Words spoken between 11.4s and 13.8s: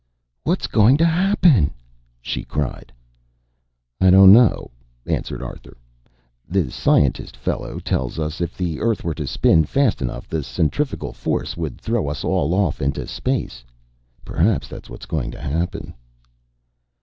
would throw us all off into space.